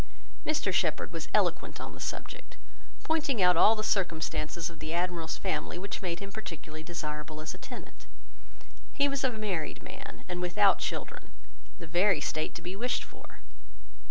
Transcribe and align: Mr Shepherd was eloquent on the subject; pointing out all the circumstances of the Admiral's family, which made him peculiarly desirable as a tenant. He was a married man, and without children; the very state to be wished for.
Mr 0.47 0.73
Shepherd 0.73 1.13
was 1.13 1.27
eloquent 1.31 1.79
on 1.79 1.93
the 1.93 1.99
subject; 1.99 2.57
pointing 3.03 3.39
out 3.39 3.55
all 3.55 3.75
the 3.75 3.83
circumstances 3.83 4.67
of 4.67 4.79
the 4.79 4.95
Admiral's 4.95 5.37
family, 5.37 5.77
which 5.77 6.01
made 6.01 6.17
him 6.19 6.31
peculiarly 6.31 6.81
desirable 6.81 7.39
as 7.39 7.53
a 7.53 7.59
tenant. 7.59 8.07
He 8.93 9.07
was 9.07 9.23
a 9.23 9.29
married 9.29 9.83
man, 9.83 10.23
and 10.27 10.41
without 10.41 10.79
children; 10.79 11.29
the 11.77 11.85
very 11.85 12.19
state 12.19 12.55
to 12.55 12.63
be 12.63 12.75
wished 12.75 13.03
for. 13.03 13.41